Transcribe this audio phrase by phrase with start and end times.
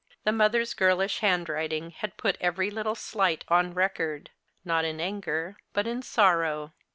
[0.23, 4.31] The mother's girlish handwriting had i»ut every little slight on record;
[4.65, 6.73] not in anger, but in sorrow.